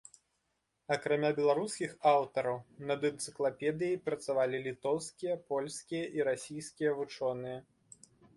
Акрамя 0.93 1.29
беларускіх 1.39 1.91
аўтараў, 2.11 2.57
над 2.91 3.05
энцыклапедыяй 3.11 3.93
працавалі 4.07 4.63
літоўскія, 4.69 5.33
польскія 5.53 6.03
і 6.19 6.27
расійскія 6.31 6.91
вучоныя. 7.03 7.59